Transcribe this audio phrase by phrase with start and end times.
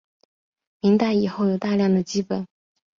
[0.79, 2.47] 明代以后有大量的辑本。